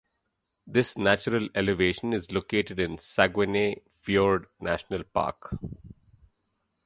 This 0.65 0.97
natural 0.97 1.47
elevation 1.53 2.11
is 2.11 2.31
located 2.31 2.79
in 2.79 2.97
Saguenay 2.97 3.83
Fjord 3.99 4.47
National 4.59 5.03
Park. 5.03 5.51